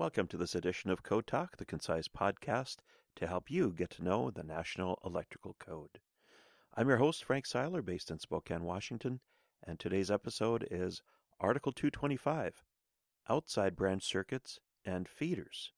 Welcome 0.00 0.28
to 0.28 0.38
this 0.38 0.54
edition 0.54 0.90
of 0.90 1.02
Code 1.02 1.26
Talk, 1.26 1.58
the 1.58 1.66
concise 1.66 2.08
podcast 2.08 2.76
to 3.16 3.26
help 3.26 3.50
you 3.50 3.70
get 3.70 3.90
to 3.90 4.02
know 4.02 4.30
the 4.30 4.42
National 4.42 4.98
Electrical 5.04 5.56
Code. 5.60 6.00
I'm 6.74 6.88
your 6.88 6.96
host, 6.96 7.22
Frank 7.22 7.44
Seiler, 7.44 7.82
based 7.82 8.10
in 8.10 8.18
Spokane, 8.18 8.64
Washington, 8.64 9.20
and 9.62 9.78
today's 9.78 10.10
episode 10.10 10.66
is 10.70 11.02
Article 11.38 11.70
225 11.70 12.62
Outside 13.28 13.76
Branch 13.76 14.02
Circuits 14.02 14.58
and 14.86 15.06
Feeders. 15.06 15.70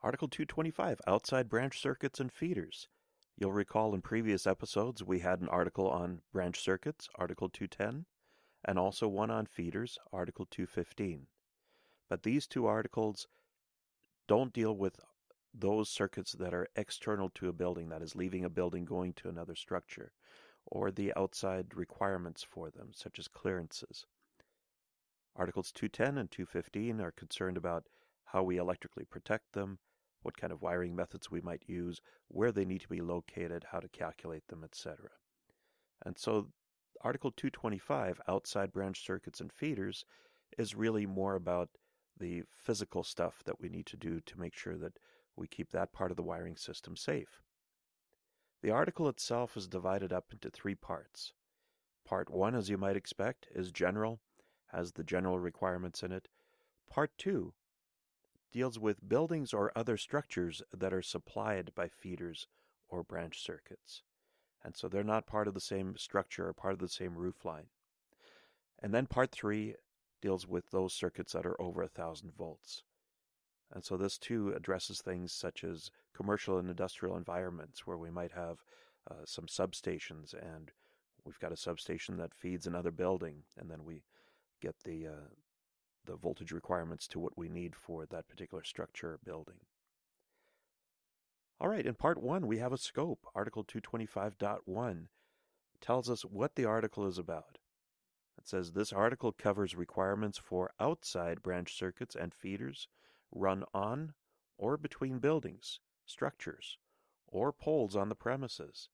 Article 0.00 0.28
225 0.28 1.00
Outside 1.08 1.48
Branch 1.48 1.76
Circuits 1.76 2.20
and 2.20 2.32
Feeders. 2.32 2.86
You'll 3.36 3.50
recall 3.50 3.94
in 3.94 4.00
previous 4.00 4.46
episodes 4.46 5.02
we 5.02 5.18
had 5.18 5.40
an 5.40 5.48
article 5.48 5.88
on 5.88 6.20
branch 6.32 6.60
circuits, 6.60 7.08
Article 7.16 7.48
210, 7.48 8.06
and 8.64 8.78
also 8.78 9.08
one 9.08 9.32
on 9.32 9.46
feeders, 9.46 9.98
Article 10.12 10.46
215. 10.48 11.26
But 12.08 12.22
these 12.22 12.46
two 12.46 12.64
articles 12.66 13.26
don't 14.28 14.52
deal 14.52 14.76
with 14.76 15.00
those 15.52 15.90
circuits 15.90 16.30
that 16.38 16.54
are 16.54 16.68
external 16.76 17.28
to 17.30 17.48
a 17.48 17.52
building, 17.52 17.88
that 17.88 18.00
is, 18.00 18.14
leaving 18.14 18.44
a 18.44 18.50
building 18.50 18.84
going 18.84 19.14
to 19.14 19.28
another 19.28 19.56
structure, 19.56 20.12
or 20.64 20.92
the 20.92 21.12
outside 21.16 21.74
requirements 21.74 22.44
for 22.44 22.70
them, 22.70 22.90
such 22.92 23.18
as 23.18 23.26
clearances. 23.26 24.06
Articles 25.34 25.72
210 25.72 26.18
and 26.18 26.30
215 26.30 27.00
are 27.00 27.10
concerned 27.10 27.56
about 27.56 27.88
how 28.26 28.44
we 28.44 28.58
electrically 28.58 29.04
protect 29.04 29.54
them, 29.54 29.80
what 30.22 30.36
kind 30.36 30.52
of 30.52 30.62
wiring 30.62 30.94
methods 30.94 31.30
we 31.30 31.40
might 31.40 31.62
use, 31.66 32.00
where 32.28 32.52
they 32.52 32.64
need 32.64 32.80
to 32.80 32.88
be 32.88 33.00
located, 33.00 33.66
how 33.70 33.80
to 33.80 33.88
calculate 33.88 34.46
them, 34.48 34.64
etc. 34.64 35.10
And 36.04 36.18
so 36.18 36.48
Article 37.02 37.30
225, 37.30 38.20
outside 38.28 38.72
branch 38.72 39.04
circuits 39.04 39.40
and 39.40 39.52
feeders, 39.52 40.04
is 40.56 40.74
really 40.74 41.06
more 41.06 41.34
about 41.34 41.68
the 42.18 42.42
physical 42.50 43.04
stuff 43.04 43.42
that 43.44 43.60
we 43.60 43.68
need 43.68 43.86
to 43.86 43.96
do 43.96 44.20
to 44.20 44.40
make 44.40 44.56
sure 44.56 44.76
that 44.76 44.98
we 45.36 45.46
keep 45.46 45.70
that 45.70 45.92
part 45.92 46.10
of 46.10 46.16
the 46.16 46.22
wiring 46.22 46.56
system 46.56 46.96
safe. 46.96 47.40
The 48.62 48.70
article 48.70 49.08
itself 49.08 49.56
is 49.56 49.68
divided 49.68 50.12
up 50.12 50.32
into 50.32 50.50
three 50.50 50.74
parts. 50.74 51.32
Part 52.04 52.28
1, 52.30 52.56
as 52.56 52.68
you 52.68 52.76
might 52.76 52.96
expect, 52.96 53.46
is 53.54 53.70
general, 53.70 54.20
has 54.72 54.92
the 54.92 55.04
general 55.04 55.38
requirements 55.38 56.02
in 56.02 56.10
it. 56.10 56.26
Part 56.90 57.12
2 57.18 57.54
deals 58.52 58.78
with 58.78 59.08
buildings 59.08 59.52
or 59.52 59.72
other 59.76 59.96
structures 59.96 60.62
that 60.72 60.92
are 60.92 61.02
supplied 61.02 61.72
by 61.74 61.88
feeders 61.88 62.46
or 62.88 63.02
branch 63.02 63.42
circuits. 63.42 64.02
And 64.64 64.76
so 64.76 64.88
they're 64.88 65.04
not 65.04 65.26
part 65.26 65.48
of 65.48 65.54
the 65.54 65.60
same 65.60 65.96
structure 65.96 66.48
or 66.48 66.52
part 66.52 66.72
of 66.72 66.80
the 66.80 66.88
same 66.88 67.14
roof 67.14 67.44
line. 67.44 67.66
And 68.82 68.92
then 68.92 69.06
part 69.06 69.30
three 69.30 69.74
deals 70.20 70.46
with 70.46 70.70
those 70.70 70.92
circuits 70.92 71.32
that 71.32 71.46
are 71.46 71.60
over 71.60 71.82
a 71.82 71.88
thousand 71.88 72.32
volts. 72.36 72.82
And 73.72 73.84
so 73.84 73.96
this 73.96 74.18
too 74.18 74.52
addresses 74.56 75.00
things 75.00 75.32
such 75.32 75.62
as 75.62 75.90
commercial 76.14 76.58
and 76.58 76.68
industrial 76.68 77.16
environments 77.16 77.86
where 77.86 77.98
we 77.98 78.10
might 78.10 78.32
have 78.32 78.64
uh, 79.10 79.24
some 79.24 79.46
substations 79.46 80.32
and 80.34 80.72
we've 81.24 81.38
got 81.38 81.52
a 81.52 81.56
substation 81.56 82.16
that 82.16 82.34
feeds 82.34 82.66
another 82.66 82.90
building 82.90 83.42
and 83.58 83.70
then 83.70 83.84
we 83.84 84.02
get 84.60 84.74
the 84.84 85.06
uh, 85.06 85.28
the 86.08 86.16
voltage 86.16 86.52
requirements 86.52 87.06
to 87.06 87.20
what 87.20 87.36
we 87.36 87.50
need 87.50 87.76
for 87.76 88.06
that 88.06 88.26
particular 88.28 88.64
structure 88.64 89.18
building. 89.24 89.60
All 91.60 91.68
right, 91.68 91.84
in 91.84 91.94
part 91.94 92.22
one, 92.22 92.46
we 92.46 92.58
have 92.58 92.72
a 92.72 92.78
scope. 92.78 93.26
Article 93.34 93.62
225.1 93.62 95.08
tells 95.82 96.08
us 96.08 96.22
what 96.22 96.54
the 96.54 96.64
article 96.64 97.06
is 97.06 97.18
about. 97.18 97.58
It 98.38 98.48
says 98.48 98.72
this 98.72 98.92
article 98.92 99.32
covers 99.32 99.76
requirements 99.76 100.38
for 100.38 100.70
outside 100.80 101.42
branch 101.42 101.76
circuits 101.76 102.16
and 102.16 102.32
feeders 102.32 102.88
run 103.30 103.64
on 103.74 104.14
or 104.56 104.78
between 104.78 105.18
buildings, 105.18 105.78
structures, 106.06 106.78
or 107.26 107.52
poles 107.52 107.94
on 107.94 108.08
the 108.08 108.14
premises, 108.14 108.88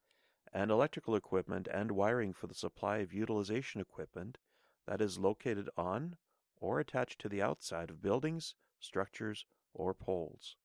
and 0.53 0.71
electrical 0.71 1.15
equipment 1.15 1.69
and 1.73 1.93
wiring 1.93 2.33
for 2.33 2.49
the 2.49 2.55
supply 2.55 2.99
of 2.99 3.13
utilization 3.13 3.81
equipment 3.81 4.39
that 4.87 5.01
is 5.01 5.19
located 5.19 5.69
on 5.77 6.17
or 6.65 6.81
attached 6.81 7.21
to 7.21 7.29
the 7.29 7.43
outside 7.43 7.91
of 7.91 8.01
buildings, 8.01 8.55
structures, 8.81 9.45
or 9.75 9.93
poles. 9.93 10.57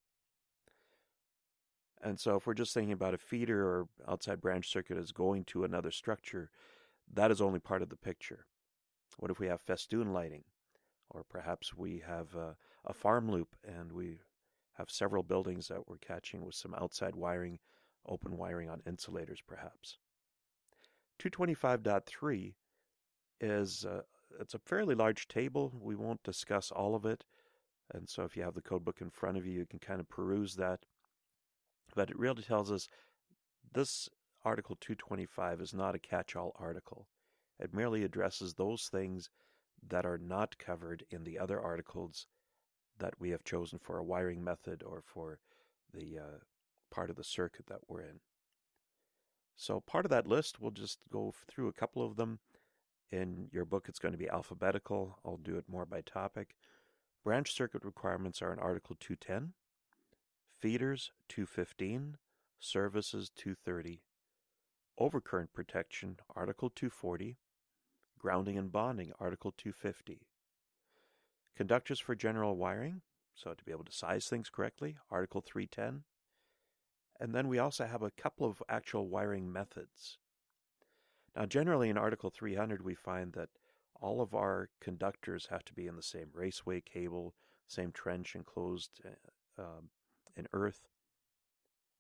And 2.01 2.17
so, 2.17 2.37
if 2.37 2.47
we're 2.47 2.53
just 2.53 2.73
thinking 2.73 2.93
about 2.93 3.13
a 3.13 3.17
feeder 3.17 3.61
or 3.61 3.89
outside 4.07 4.39
branch 4.39 4.69
circuit 4.69 4.97
as 4.97 5.11
going 5.11 5.43
to 5.45 5.65
another 5.65 5.91
structure, 5.91 6.49
that 7.13 7.31
is 7.31 7.41
only 7.41 7.59
part 7.59 7.81
of 7.81 7.89
the 7.89 7.97
picture. 7.97 8.45
What 9.17 9.29
if 9.29 9.39
we 9.39 9.47
have 9.47 9.59
festoon 9.59 10.13
lighting? 10.13 10.45
Or 11.09 11.25
perhaps 11.27 11.73
we 11.75 12.01
have 12.07 12.33
a, 12.35 12.55
a 12.85 12.93
farm 12.93 13.29
loop 13.29 13.49
and 13.67 13.91
we 13.91 14.19
have 14.77 14.89
several 14.89 15.23
buildings 15.23 15.67
that 15.67 15.87
we're 15.87 15.97
catching 15.97 16.45
with 16.45 16.55
some 16.55 16.73
outside 16.75 17.15
wiring, 17.15 17.59
open 18.07 18.37
wiring 18.37 18.69
on 18.69 18.81
insulators, 18.85 19.41
perhaps. 19.45 19.97
225.3 21.21 22.53
is 23.41 23.85
it's 24.39 24.53
a 24.53 24.59
fairly 24.59 24.95
large 24.95 25.27
table. 25.27 25.73
We 25.79 25.95
won't 25.95 26.23
discuss 26.23 26.71
all 26.71 26.95
of 26.95 27.05
it. 27.05 27.23
And 27.93 28.07
so 28.07 28.23
if 28.23 28.37
you 28.37 28.43
have 28.43 28.53
the 28.53 28.61
code 28.61 28.85
book 28.85 29.01
in 29.01 29.09
front 29.09 29.37
of 29.37 29.45
you, 29.45 29.53
you 29.53 29.65
can 29.65 29.79
kind 29.79 29.99
of 29.99 30.09
peruse 30.09 30.55
that. 30.55 30.81
But 31.95 32.09
it 32.09 32.19
really 32.19 32.43
tells 32.43 32.71
us 32.71 32.87
this 33.73 34.09
Article 34.45 34.77
225 34.79 35.61
is 35.61 35.73
not 35.73 35.95
a 35.95 35.99
catch 35.99 36.35
all 36.35 36.55
article. 36.57 37.07
It 37.59 37.73
merely 37.73 38.03
addresses 38.03 38.53
those 38.53 38.87
things 38.87 39.29
that 39.87 40.05
are 40.05 40.17
not 40.17 40.57
covered 40.57 41.05
in 41.09 41.23
the 41.23 41.37
other 41.37 41.59
articles 41.59 42.27
that 42.99 43.19
we 43.19 43.29
have 43.31 43.43
chosen 43.43 43.79
for 43.79 43.97
a 43.97 44.03
wiring 44.03 44.43
method 44.43 44.83
or 44.83 45.01
for 45.05 45.39
the 45.93 46.19
uh, 46.19 46.37
part 46.91 47.09
of 47.09 47.15
the 47.15 47.23
circuit 47.23 47.65
that 47.67 47.81
we're 47.87 48.01
in. 48.01 48.19
So, 49.55 49.81
part 49.81 50.05
of 50.05 50.11
that 50.11 50.27
list, 50.27 50.59
we'll 50.59 50.71
just 50.71 50.99
go 51.11 51.33
through 51.47 51.67
a 51.67 51.73
couple 51.73 52.05
of 52.05 52.15
them. 52.15 52.39
In 53.11 53.49
your 53.51 53.65
book, 53.65 53.85
it's 53.87 53.99
going 53.99 54.11
to 54.11 54.17
be 54.17 54.29
alphabetical. 54.29 55.17
I'll 55.25 55.37
do 55.37 55.57
it 55.57 55.65
more 55.67 55.85
by 55.85 56.01
topic. 56.01 56.55
Branch 57.23 57.51
circuit 57.51 57.83
requirements 57.83 58.41
are 58.41 58.53
in 58.53 58.59
Article 58.59 58.95
210, 58.99 59.53
feeders 60.59 61.11
215, 61.27 62.17
services 62.59 63.31
230, 63.35 64.01
overcurrent 64.99 65.47
protection 65.53 66.17
Article 66.35 66.69
240, 66.69 67.37
grounding 68.17 68.57
and 68.57 68.71
bonding 68.71 69.11
Article 69.19 69.53
250, 69.57 70.27
conductors 71.55 71.99
for 71.99 72.15
general 72.15 72.55
wiring, 72.55 73.01
so 73.35 73.53
to 73.53 73.63
be 73.63 73.71
able 73.71 73.85
to 73.85 73.91
size 73.91 74.27
things 74.27 74.49
correctly, 74.49 74.97
Article 75.09 75.41
310, 75.41 76.03
and 77.19 77.35
then 77.35 77.47
we 77.47 77.59
also 77.59 77.85
have 77.85 78.01
a 78.01 78.11
couple 78.11 78.47
of 78.47 78.63
actual 78.69 79.07
wiring 79.09 79.51
methods. 79.51 80.17
Now, 81.35 81.45
generally 81.45 81.89
in 81.89 81.97
Article 81.97 82.29
300, 82.29 82.83
we 82.83 82.95
find 82.95 83.33
that 83.33 83.49
all 84.01 84.21
of 84.21 84.33
our 84.33 84.69
conductors 84.81 85.47
have 85.49 85.65
to 85.65 85.73
be 85.73 85.87
in 85.87 85.95
the 85.95 86.03
same 86.03 86.29
raceway 86.33 86.81
cable, 86.81 87.35
same 87.67 87.91
trench 87.91 88.35
enclosed 88.35 89.01
uh, 89.05 89.61
um, 89.61 89.89
in 90.35 90.47
earth. 90.53 90.87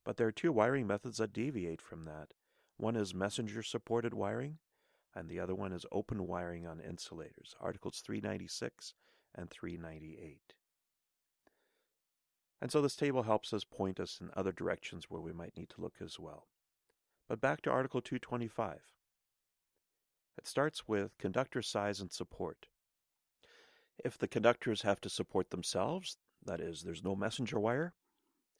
But 0.05 0.17
there 0.17 0.27
are 0.27 0.31
two 0.31 0.51
wiring 0.51 0.87
methods 0.87 1.17
that 1.17 1.33
deviate 1.33 1.81
from 1.81 2.05
that. 2.05 2.33
One 2.77 2.95
is 2.95 3.13
messenger 3.13 3.61
supported 3.61 4.13
wiring, 4.13 4.57
and 5.13 5.29
the 5.29 5.39
other 5.39 5.53
one 5.53 5.73
is 5.73 5.85
open 5.91 6.25
wiring 6.25 6.65
on 6.65 6.79
insulators, 6.79 7.55
Articles 7.59 8.01
396 8.05 8.93
and 9.35 9.49
398. 9.49 10.53
And 12.61 12.71
so 12.71 12.81
this 12.81 12.95
table 12.95 13.23
helps 13.23 13.53
us 13.53 13.63
point 13.63 13.99
us 13.99 14.19
in 14.21 14.29
other 14.35 14.51
directions 14.51 15.09
where 15.09 15.21
we 15.21 15.33
might 15.33 15.55
need 15.55 15.69
to 15.69 15.81
look 15.81 15.95
as 16.03 16.19
well. 16.19 16.47
But 17.27 17.41
back 17.41 17.61
to 17.61 17.69
Article 17.69 18.01
225. 18.01 18.79
It 20.39 20.47
starts 20.47 20.87
with 20.87 21.17
conductor 21.17 21.61
size 21.61 21.99
and 21.99 22.09
support. 22.13 22.69
If 24.05 24.17
the 24.17 24.25
conductors 24.25 24.83
have 24.83 25.01
to 25.01 25.09
support 25.09 25.49
themselves, 25.49 26.15
that 26.45 26.61
is, 26.61 26.83
there's 26.83 27.03
no 27.03 27.13
messenger 27.13 27.59
wire, 27.59 27.93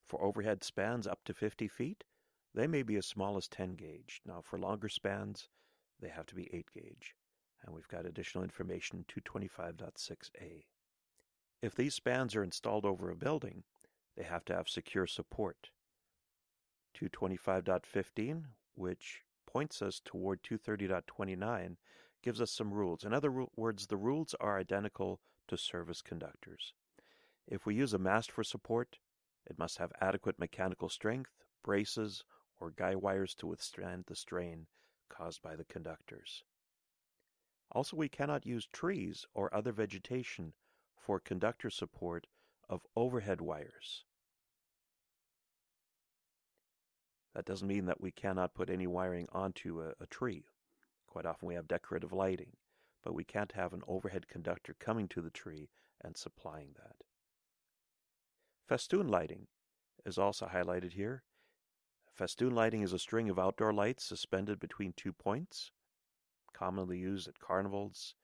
for 0.06 0.22
overhead 0.22 0.62
spans 0.62 1.08
up 1.08 1.24
to 1.24 1.34
50 1.34 1.70
feet, 1.70 2.04
they 2.54 2.68
may 2.68 2.84
be 2.84 2.98
as 2.98 3.06
small 3.06 3.38
as 3.38 3.48
10 3.48 3.76
gauge. 3.76 4.20
Now, 4.26 4.42
for 4.42 4.60
longer 4.60 4.90
spans, 4.90 5.48
they 6.02 6.10
have 6.10 6.26
to 6.26 6.36
be 6.36 6.54
8 6.54 6.70
gauge. 6.74 7.16
And 7.64 7.74
we've 7.74 7.88
got 7.88 8.06
additional 8.06 8.44
information 8.44 9.06
225.6a. 9.08 10.66
If 11.62 11.76
these 11.76 11.94
spans 11.94 12.36
are 12.36 12.44
installed 12.44 12.84
over 12.84 13.10
a 13.10 13.16
building, 13.16 13.64
They 14.18 14.26
have 14.26 14.44
to 14.46 14.54
have 14.54 14.68
secure 14.68 15.08
support. 15.08 15.70
225.15, 16.94 18.48
which 18.76 19.24
points 19.52 19.82
us 19.82 20.00
toward 20.04 20.44
230.29, 20.44 21.76
gives 22.22 22.42
us 22.42 22.52
some 22.52 22.74
rules. 22.74 23.04
In 23.04 23.14
other 23.14 23.32
words, 23.56 23.88
the 23.88 23.98
rules 23.98 24.36
are 24.40 24.60
identical 24.60 25.20
to 25.48 25.58
service 25.58 26.02
conductors. 26.02 26.74
If 27.48 27.66
we 27.66 27.74
use 27.76 27.94
a 27.94 28.00
mast 28.00 28.32
for 28.32 28.44
support, 28.44 29.00
it 29.50 29.58
must 29.58 29.78
have 29.80 29.92
adequate 30.00 30.38
mechanical 30.38 30.90
strength, 30.90 31.32
braces, 31.64 32.24
or 32.60 32.72
guy 32.72 32.94
wires 32.96 33.34
to 33.36 33.48
withstand 33.48 34.04
the 34.06 34.16
strain 34.16 34.68
caused 35.10 35.42
by 35.42 35.56
the 35.56 35.66
conductors. 35.66 36.44
Also, 37.72 37.96
we 37.96 38.10
cannot 38.10 38.46
use 38.46 38.68
trees 38.72 39.26
or 39.34 39.54
other 39.54 39.72
vegetation 39.72 40.54
for 40.98 41.20
conductor 41.20 41.70
support 41.70 42.28
of 42.68 42.82
overhead 42.96 43.42
wires. 43.42 44.04
That 47.36 47.46
doesn't 47.46 47.68
mean 47.68 47.86
that 47.86 48.02
we 48.02 48.12
cannot 48.12 48.54
put 48.54 48.70
any 48.70 48.88
wiring 48.88 49.28
onto 49.32 49.82
a, 49.82 49.94
a 50.02 50.08
tree. 50.08 50.46
Quite 51.08 51.26
often 51.26 51.48
we 51.48 51.56
have 51.56 51.68
decorative 51.68 52.12
lighting, 52.12 52.58
but 53.04 53.14
we 53.14 53.24
can't 53.24 53.52
have 53.54 53.74
an 53.74 53.84
overhead 53.88 54.28
conductor 54.28 54.76
coming 54.80 55.08
to 55.10 55.22
the 55.22 55.30
tree 55.30 55.70
and 56.02 56.18
supplying 56.18 56.74
that. 56.76 56.96
Festoon 58.68 59.08
lighting 59.08 59.48
is 60.06 60.18
also 60.18 60.48
highlighted 60.48 60.94
here. 60.94 61.24
Festoon 62.14 62.54
lighting 62.54 62.82
is 62.82 62.94
a 62.94 63.00
string 63.00 63.30
of 63.30 63.40
outdoor 63.40 63.74
lights 63.74 64.04
suspended 64.04 64.60
between 64.60 64.94
two 64.94 65.14
points, 65.14 65.72
commonly 66.54 66.98
used 66.98 67.28
at 67.28 67.40
carnivals, 67.40 68.16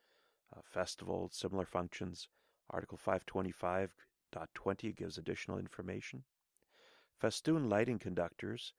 uh, 0.55 0.61
festivals, 0.63 1.35
similar 1.35 1.65
functions. 1.65 2.27
Article 2.69 2.97
525.20 2.97 4.95
gives 4.95 5.17
additional 5.17 5.57
information. 5.57 6.23
Festoon 7.17 7.69
lighting 7.69 7.99
conductors 7.99 8.73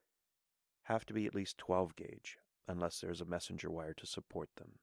have 0.87 1.05
to 1.05 1.13
be 1.13 1.27
at 1.27 1.35
least 1.35 1.59
12 1.59 1.97
gauge 1.97 2.39
unless 2.69 3.01
there's 3.01 3.21
a 3.21 3.25
messenger 3.25 3.71
wire 3.71 3.95
to 3.95 4.07
support 4.07 4.49
them. 4.57 4.79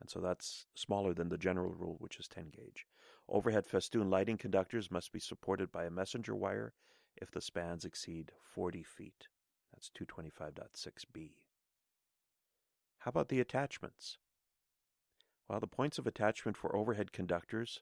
And 0.00 0.10
so 0.10 0.20
that's 0.20 0.66
smaller 0.74 1.14
than 1.14 1.28
the 1.28 1.38
general 1.38 1.74
rule, 1.74 1.96
which 2.00 2.18
is 2.18 2.26
10 2.26 2.50
gauge. 2.50 2.86
Overhead 3.28 3.64
festoon 3.64 4.10
lighting 4.10 4.36
conductors 4.36 4.90
must 4.90 5.12
be 5.12 5.20
supported 5.20 5.70
by 5.70 5.84
a 5.84 5.90
messenger 5.90 6.34
wire 6.34 6.72
if 7.16 7.30
the 7.30 7.40
spans 7.40 7.84
exceed 7.84 8.32
40 8.52 8.82
feet. 8.82 9.28
That's 9.72 9.90
225.6b. 9.90 11.30
How 12.98 13.08
about 13.08 13.28
the 13.28 13.40
attachments? 13.40 14.18
Well, 15.48 15.60
the 15.60 15.68
points 15.68 15.98
of 15.98 16.06
attachment 16.06 16.56
for 16.56 16.74
overhead 16.74 17.12
conductors 17.12 17.80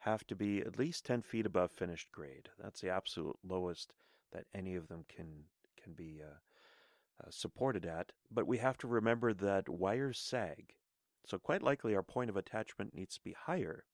have 0.00 0.26
to 0.26 0.36
be 0.36 0.60
at 0.60 0.78
least 0.78 1.06
10 1.06 1.22
feet 1.22 1.46
above 1.46 1.70
finished 1.70 2.12
grade. 2.12 2.50
That's 2.62 2.82
the 2.82 2.90
absolute 2.90 3.36
lowest 3.42 3.94
that 4.32 4.44
any 4.54 4.74
of 4.74 4.88
them 4.88 5.04
can 5.08 5.44
can 5.82 5.94
be 5.94 6.20
uh, 6.22 6.36
uh, 7.22 7.30
supported 7.30 7.84
at, 7.84 8.12
but 8.30 8.46
we 8.46 8.58
have 8.58 8.78
to 8.78 8.86
remember 8.86 9.32
that 9.32 9.68
wires 9.68 10.18
sag. 10.18 10.74
So 11.26 11.38
quite 11.38 11.62
likely 11.62 11.94
our 11.94 12.02
point 12.02 12.30
of 12.30 12.36
attachment 12.36 12.94
needs 12.94 13.16
to 13.16 13.22
be 13.22 13.32
higher 13.32 13.84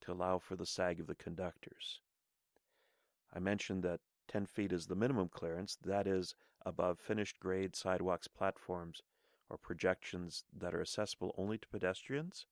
to 0.00 0.12
allow 0.12 0.38
for 0.38 0.56
the 0.56 0.66
sag 0.66 0.98
of 0.98 1.06
the 1.06 1.14
conductors. 1.14 2.00
I 3.32 3.38
mentioned 3.38 3.82
that 3.84 4.00
10 4.28 4.46
feet 4.46 4.72
is 4.72 4.86
the 4.86 4.96
minimum 4.96 5.28
clearance, 5.28 5.76
that 5.84 6.06
is 6.06 6.34
above 6.64 6.98
finished 6.98 7.38
grade 7.40 7.76
sidewalks, 7.76 8.28
platforms, 8.28 9.02
or 9.48 9.58
projections 9.58 10.44
that 10.56 10.74
are 10.74 10.80
accessible 10.80 11.34
only 11.36 11.58
to 11.58 11.68
pedestrians, 11.68 12.46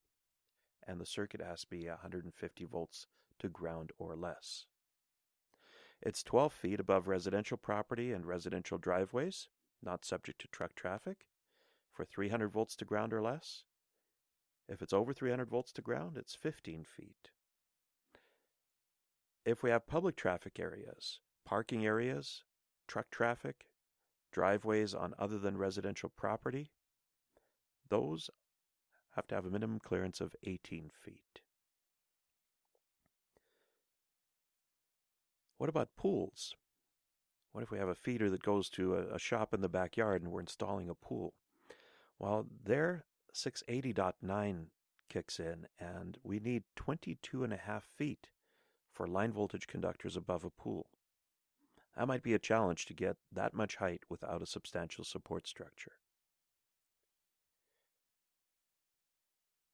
and 0.86 1.00
the 1.00 1.06
circuit 1.06 1.40
has 1.40 1.60
to 1.62 1.68
be 1.68 1.86
150 1.88 2.64
volts 2.64 3.06
to 3.38 3.48
ground 3.48 3.92
or 3.98 4.16
less. 4.16 4.66
It's 6.00 6.22
12 6.22 6.52
feet 6.52 6.80
above 6.80 7.08
residential 7.08 7.56
property 7.56 8.12
and 8.12 8.24
residential 8.26 8.78
driveways, 8.78 9.48
not 9.82 10.04
subject 10.04 10.40
to 10.40 10.48
truck 10.48 10.74
traffic, 10.74 11.26
for 11.92 12.04
300 12.04 12.48
volts 12.48 12.76
to 12.76 12.84
ground 12.84 13.12
or 13.12 13.20
less. 13.20 13.64
If 14.68 14.82
it's 14.82 14.92
over 14.92 15.12
300 15.12 15.48
volts 15.48 15.72
to 15.72 15.82
ground, 15.82 16.16
it's 16.16 16.34
15 16.34 16.84
feet. 16.84 17.30
If 19.44 19.62
we 19.62 19.70
have 19.70 19.86
public 19.86 20.14
traffic 20.14 20.60
areas, 20.60 21.20
parking 21.44 21.86
areas, 21.86 22.44
truck 22.86 23.10
traffic, 23.10 23.64
driveways 24.30 24.94
on 24.94 25.14
other 25.18 25.38
than 25.38 25.56
residential 25.56 26.10
property, 26.10 26.70
those 27.88 28.30
have 29.16 29.26
to 29.28 29.34
have 29.34 29.46
a 29.46 29.50
minimum 29.50 29.80
clearance 29.80 30.20
of 30.20 30.36
18 30.44 30.90
feet. 31.02 31.40
What 35.56 35.68
about 35.68 35.96
pools? 35.96 36.54
What 37.52 37.62
if 37.62 37.70
we 37.70 37.78
have 37.78 37.88
a 37.88 37.94
feeder 37.94 38.30
that 38.30 38.42
goes 38.42 38.68
to 38.70 38.94
a, 38.94 39.14
a 39.14 39.18
shop 39.18 39.54
in 39.54 39.60
the 39.60 39.68
backyard 39.68 40.22
and 40.22 40.30
we're 40.30 40.40
installing 40.40 40.88
a 40.88 40.94
pool? 40.94 41.34
Well, 42.18 42.46
there 42.64 43.04
680.9 43.34 44.66
kicks 45.08 45.40
in, 45.40 45.66
and 45.78 46.18
we 46.22 46.38
need 46.38 46.64
22 46.76 47.44
and 47.44 47.52
a 47.52 47.56
half 47.56 47.84
feet 47.84 48.28
for 48.92 49.06
line 49.06 49.32
voltage 49.32 49.66
conductors 49.66 50.16
above 50.16 50.44
a 50.44 50.50
pool. 50.50 50.90
That 51.96 52.08
might 52.08 52.22
be 52.22 52.34
a 52.34 52.38
challenge 52.38 52.86
to 52.86 52.94
get 52.94 53.16
that 53.32 53.54
much 53.54 53.76
height 53.76 54.02
without 54.08 54.42
a 54.42 54.46
substantial 54.46 55.04
support 55.04 55.46
structure. 55.46 55.92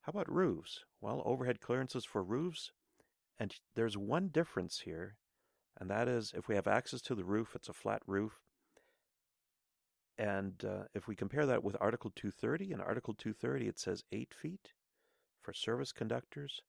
How 0.02 0.10
about 0.10 0.30
roofs? 0.30 0.84
Well, 1.00 1.22
overhead 1.24 1.60
clearances 1.60 2.04
for 2.04 2.22
roofs, 2.22 2.72
and 3.38 3.54
there's 3.74 3.96
one 3.96 4.28
difference 4.28 4.80
here 4.80 5.16
and 5.80 5.90
that 5.90 6.08
is 6.08 6.32
if 6.36 6.48
we 6.48 6.54
have 6.54 6.66
access 6.66 7.00
to 7.02 7.14
the 7.14 7.24
roof, 7.24 7.54
it's 7.54 7.68
a 7.68 7.72
flat 7.72 8.02
roof. 8.06 8.40
And 10.16 10.64
uh, 10.64 10.84
if 10.94 11.08
we 11.08 11.16
compare 11.16 11.46
that 11.46 11.64
with 11.64 11.76
Article 11.80 12.12
230, 12.14 12.72
in 12.72 12.80
Article 12.80 13.14
230 13.14 13.66
it 13.66 13.78
says 13.78 14.04
8 14.12 14.32
feet 14.32 14.72
for 15.42 15.52
service 15.52 15.92
conductors. 15.92 16.62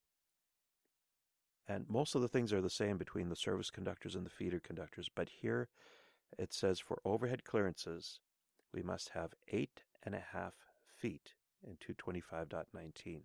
And 1.67 1.85
most 1.89 2.15
of 2.15 2.21
the 2.21 2.27
things 2.27 2.53
are 2.53 2.61
the 2.61 2.69
same 2.69 2.97
between 2.97 3.29
the 3.29 3.35
service 3.35 3.69
conductors 3.69 4.15
and 4.15 4.25
the 4.25 4.31
feeder 4.31 4.59
conductors, 4.59 5.09
but 5.13 5.29
here 5.41 5.69
it 6.37 6.53
says 6.53 6.79
for 6.79 6.99
overhead 7.05 7.43
clearances, 7.43 8.19
we 8.73 8.83
must 8.83 9.09
have 9.09 9.33
eight 9.47 9.81
and 10.03 10.13
a 10.13 10.23
half 10.33 10.53
feet 10.85 11.33
in 11.65 11.77
225.19. 11.77 13.21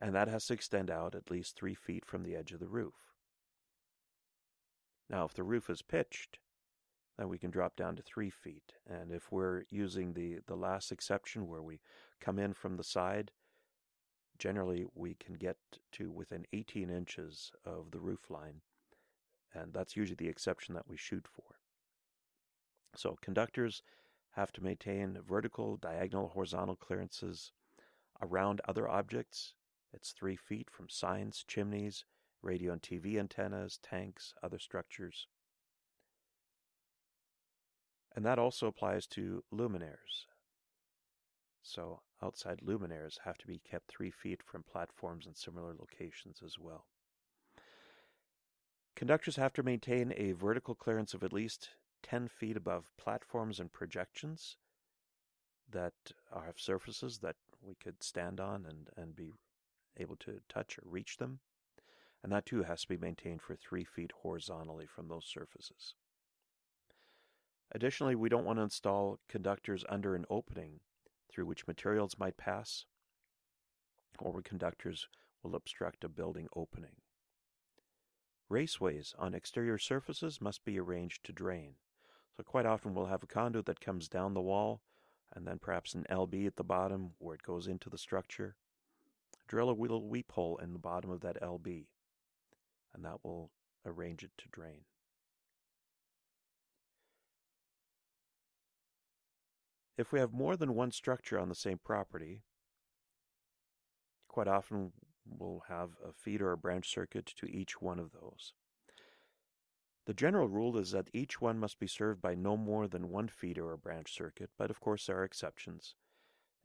And 0.00 0.14
that 0.14 0.28
has 0.28 0.46
to 0.46 0.54
extend 0.54 0.90
out 0.90 1.14
at 1.14 1.30
least 1.30 1.56
three 1.56 1.74
feet 1.74 2.04
from 2.06 2.22
the 2.22 2.36
edge 2.36 2.52
of 2.52 2.60
the 2.60 2.68
roof. 2.68 3.07
Now, 5.10 5.24
if 5.24 5.34
the 5.34 5.42
roof 5.42 5.70
is 5.70 5.82
pitched, 5.82 6.38
then 7.16 7.28
we 7.28 7.38
can 7.38 7.50
drop 7.50 7.76
down 7.76 7.96
to 7.96 8.02
three 8.02 8.30
feet. 8.30 8.74
And 8.88 9.10
if 9.10 9.32
we're 9.32 9.64
using 9.70 10.12
the, 10.12 10.38
the 10.46 10.54
last 10.54 10.92
exception 10.92 11.48
where 11.48 11.62
we 11.62 11.80
come 12.20 12.38
in 12.38 12.52
from 12.52 12.76
the 12.76 12.84
side, 12.84 13.32
generally 14.38 14.86
we 14.94 15.14
can 15.14 15.34
get 15.34 15.56
to 15.92 16.10
within 16.10 16.46
18 16.52 16.90
inches 16.90 17.50
of 17.64 17.90
the 17.90 17.98
roof 17.98 18.30
line. 18.30 18.60
And 19.54 19.72
that's 19.72 19.96
usually 19.96 20.16
the 20.16 20.28
exception 20.28 20.74
that 20.74 20.88
we 20.88 20.96
shoot 20.96 21.26
for. 21.26 21.56
So 22.94 23.18
conductors 23.20 23.82
have 24.32 24.52
to 24.52 24.62
maintain 24.62 25.18
vertical, 25.26 25.76
diagonal, 25.76 26.28
horizontal 26.28 26.76
clearances 26.76 27.52
around 28.22 28.60
other 28.68 28.88
objects. 28.88 29.54
It's 29.92 30.12
three 30.12 30.36
feet 30.36 30.68
from 30.70 30.88
signs, 30.88 31.44
chimneys, 31.48 32.04
radio 32.42 32.72
and 32.72 32.82
TV 32.82 33.18
antennas, 33.18 33.78
tanks, 33.82 34.34
other 34.42 34.58
structures. 34.58 35.26
And 38.14 38.24
that 38.24 38.38
also 38.38 38.66
applies 38.66 39.06
to 39.08 39.44
luminaires. 39.52 40.26
So 41.62 42.00
outside 42.22 42.60
luminaires 42.66 43.18
have 43.24 43.38
to 43.38 43.46
be 43.46 43.60
kept 43.60 43.88
three 43.88 44.10
feet 44.10 44.42
from 44.42 44.62
platforms 44.62 45.26
and 45.26 45.36
similar 45.36 45.74
locations 45.78 46.40
as 46.44 46.58
well. 46.58 46.86
Conductors 48.96 49.36
have 49.36 49.52
to 49.52 49.62
maintain 49.62 50.12
a 50.16 50.32
vertical 50.32 50.74
clearance 50.74 51.14
of 51.14 51.22
at 51.22 51.32
least 51.32 51.70
10 52.02 52.28
feet 52.28 52.56
above 52.56 52.90
platforms 52.96 53.60
and 53.60 53.72
projections 53.72 54.56
that 55.70 55.92
have 56.32 56.58
surfaces 56.58 57.18
that 57.18 57.36
we 57.62 57.74
could 57.74 58.02
stand 58.02 58.40
on 58.40 58.66
and, 58.66 58.88
and 58.96 59.14
be 59.14 59.34
able 59.96 60.16
to 60.16 60.40
touch 60.48 60.78
or 60.78 60.82
reach 60.84 61.18
them 61.18 61.40
and 62.22 62.32
that 62.32 62.46
too 62.46 62.62
has 62.62 62.82
to 62.82 62.88
be 62.88 62.96
maintained 62.96 63.42
for 63.42 63.54
three 63.54 63.84
feet 63.84 64.12
horizontally 64.22 64.86
from 64.86 65.08
those 65.08 65.24
surfaces. 65.24 65.94
Additionally, 67.72 68.14
we 68.14 68.28
don't 68.28 68.44
want 68.44 68.58
to 68.58 68.62
install 68.62 69.18
conductors 69.28 69.84
under 69.88 70.14
an 70.14 70.24
opening 70.30 70.80
through 71.30 71.46
which 71.46 71.66
materials 71.66 72.18
might 72.18 72.36
pass, 72.36 72.86
or 74.18 74.32
where 74.32 74.42
conductors 74.42 75.06
will 75.42 75.54
obstruct 75.54 76.02
a 76.02 76.08
building 76.08 76.48
opening. 76.56 76.96
Raceways 78.50 79.14
on 79.18 79.34
exterior 79.34 79.78
surfaces 79.78 80.40
must 80.40 80.64
be 80.64 80.80
arranged 80.80 81.24
to 81.24 81.32
drain. 81.32 81.74
So 82.36 82.42
quite 82.42 82.66
often 82.66 82.94
we'll 82.94 83.06
have 83.06 83.22
a 83.22 83.26
conduit 83.26 83.66
that 83.66 83.80
comes 83.80 84.08
down 84.08 84.32
the 84.32 84.40
wall 84.40 84.80
and 85.34 85.46
then 85.46 85.58
perhaps 85.58 85.94
an 85.94 86.06
LB 86.10 86.46
at 86.46 86.56
the 86.56 86.64
bottom 86.64 87.10
where 87.18 87.34
it 87.34 87.42
goes 87.42 87.66
into 87.66 87.90
the 87.90 87.98
structure. 87.98 88.56
Drill 89.46 89.70
a 89.70 89.72
little 89.72 90.08
weep 90.08 90.32
hole 90.32 90.56
in 90.56 90.72
the 90.72 90.78
bottom 90.78 91.10
of 91.10 91.20
that 91.20 91.40
LB 91.42 91.86
and 92.94 93.04
that 93.04 93.24
will 93.24 93.50
arrange 93.84 94.22
it 94.22 94.30
to 94.38 94.48
drain. 94.50 94.84
If 99.96 100.12
we 100.12 100.20
have 100.20 100.32
more 100.32 100.56
than 100.56 100.74
one 100.74 100.92
structure 100.92 101.38
on 101.38 101.48
the 101.48 101.54
same 101.56 101.78
property, 101.84 102.42
quite 104.28 104.46
often 104.46 104.92
we'll 105.26 105.64
have 105.68 105.90
a 106.06 106.12
feeder 106.12 106.50
or 106.50 106.52
a 106.52 106.56
branch 106.58 106.88
circuit 106.88 107.26
to 107.36 107.46
each 107.46 107.82
one 107.82 107.98
of 107.98 108.12
those. 108.12 108.52
The 110.06 110.14
general 110.14 110.48
rule 110.48 110.78
is 110.78 110.92
that 110.92 111.10
each 111.12 111.40
one 111.40 111.58
must 111.58 111.78
be 111.78 111.86
served 111.86 112.22
by 112.22 112.34
no 112.34 112.56
more 112.56 112.88
than 112.88 113.10
one 113.10 113.28
feeder 113.28 113.70
or 113.70 113.76
branch 113.76 114.16
circuit, 114.16 114.50
but 114.56 114.70
of 114.70 114.80
course 114.80 115.06
there 115.06 115.18
are 115.18 115.24
exceptions, 115.24 115.96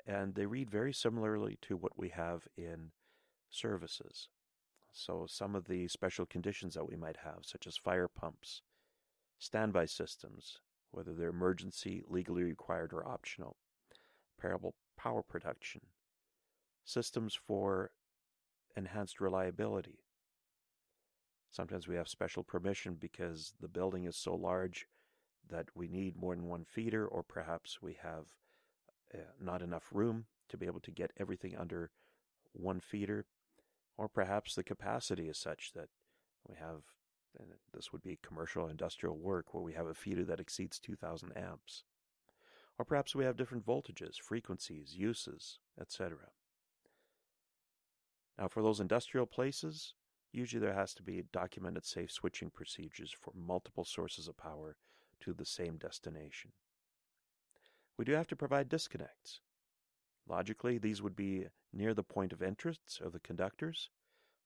and 0.05 0.35
they 0.35 0.45
read 0.45 0.69
very 0.69 0.93
similarly 0.93 1.57
to 1.63 1.75
what 1.75 1.97
we 1.97 2.09
have 2.09 2.47
in 2.55 2.91
services. 3.49 4.29
So 4.93 5.25
some 5.27 5.55
of 5.55 5.65
the 5.65 5.87
special 5.87 6.25
conditions 6.25 6.75
that 6.75 6.87
we 6.87 6.95
might 6.95 7.17
have, 7.17 7.39
such 7.41 7.67
as 7.67 7.75
fire 7.75 8.07
pumps, 8.07 8.61
standby 9.39 9.87
systems, 9.87 10.59
whether 10.91 11.13
they're 11.13 11.29
emergency, 11.29 12.03
legally 12.07 12.43
required, 12.43 12.93
or 12.93 13.07
optional, 13.07 13.57
parallel 14.39 14.75
power 14.97 15.23
production, 15.23 15.81
systems 16.85 17.33
for 17.33 17.91
enhanced 18.75 19.19
reliability, 19.19 20.03
Sometimes 21.53 21.87
we 21.87 21.95
have 21.95 22.07
special 22.07 22.43
permission 22.43 22.97
because 22.99 23.53
the 23.61 23.67
building 23.67 24.05
is 24.05 24.15
so 24.15 24.33
large 24.33 24.87
that 25.51 25.67
we 25.75 25.87
need 25.87 26.17
more 26.17 26.35
than 26.35 26.47
one 26.47 26.65
feeder, 26.65 27.05
or 27.05 27.21
perhaps 27.21 27.79
we 27.79 27.95
have 28.01 28.25
uh, 29.13 29.19
not 29.39 29.61
enough 29.61 29.83
room 29.91 30.25
to 30.49 30.57
be 30.57 30.65
able 30.65 30.79
to 30.79 30.89
get 30.89 31.11
everything 31.17 31.55
under 31.55 31.91
one 32.53 32.79
feeder, 32.79 33.27
or 33.97 34.07
perhaps 34.07 34.55
the 34.55 34.63
capacity 34.63 35.27
is 35.27 35.37
such 35.37 35.71
that 35.73 35.89
we 36.47 36.55
have, 36.55 36.81
and 37.37 37.47
this 37.73 37.91
would 37.91 38.01
be 38.01 38.19
commercial 38.21 38.67
industrial 38.67 39.17
work, 39.17 39.53
where 39.53 39.63
we 39.63 39.73
have 39.73 39.87
a 39.87 39.93
feeder 39.93 40.23
that 40.25 40.39
exceeds 40.39 40.79
2000 40.79 41.31
amps. 41.35 41.83
Or 42.79 42.85
perhaps 42.85 43.15
we 43.15 43.23
have 43.23 43.37
different 43.37 43.65
voltages, 43.65 44.17
frequencies, 44.17 44.95
uses, 44.95 45.59
etc. 45.79 46.17
Now, 48.37 48.47
for 48.47 48.63
those 48.63 48.79
industrial 48.79 49.27
places, 49.27 49.93
Usually 50.33 50.59
there 50.59 50.73
has 50.73 50.95
to 50.95 51.03
be 51.03 51.23
documented 51.31 51.85
safe 51.85 52.11
switching 52.11 52.49
procedures 52.49 53.11
for 53.11 53.31
multiple 53.35 53.85
sources 53.85 54.27
of 54.27 54.35
power 54.35 54.75
to 55.21 55.31
the 55.31 55.45
same 55.45 55.77
destination. 55.77 56.51
We 57.97 58.05
do 58.05 58.13
have 58.13 58.27
to 58.27 58.35
provide 58.35 58.67
disconnects. 58.67 59.41
Logically, 60.27 60.77
these 60.77 61.01
would 61.01 61.15
be 61.15 61.47
near 61.71 61.93
the 61.93 62.03
point 62.03 62.31
of 62.31 62.41
entrance 62.41 62.99
of 63.03 63.11
the 63.11 63.19
conductors. 63.19 63.89